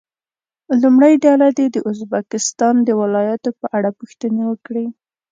[0.81, 4.85] لومړۍ ډله دې د ازبکستان د ولایتونو په اړه پوښتنې وکړي.